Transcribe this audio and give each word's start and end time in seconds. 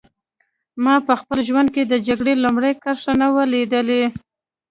ما 0.83 0.95
په 1.07 1.13
خپل 1.21 1.37
ژوند 1.47 1.69
کې 1.75 1.83
د 1.85 1.93
جګړې 2.07 2.33
لومړۍ 2.43 2.73
کرښه 2.83 3.13
نه 3.21 3.27
وه 3.33 3.43
لیدلې 3.53 4.03